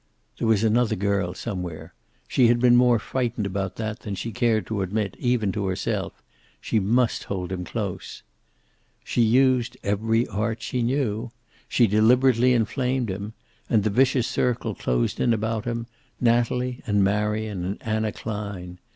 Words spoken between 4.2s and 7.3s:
cared to admit, even to herself. She must